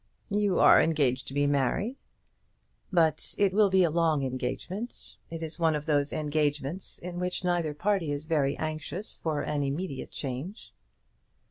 "You 0.31 0.57
are 0.59 0.81
engaged 0.81 1.27
to 1.27 1.33
be 1.35 1.45
married." 1.45 1.95
"But 2.91 3.35
it 3.37 3.53
will 3.53 3.69
be 3.69 3.83
a 3.83 3.91
long 3.91 4.23
engagement. 4.23 5.17
It 5.29 5.43
is 5.43 5.59
one 5.59 5.75
of 5.75 5.85
those 5.85 6.11
engagements 6.11 6.97
in 6.97 7.19
which 7.19 7.43
neither 7.43 7.75
party 7.75 8.11
is 8.11 8.25
very 8.25 8.57
anxious 8.57 9.19
for 9.21 9.43
an 9.43 9.61
immediate 9.61 10.09
change." 10.09 10.73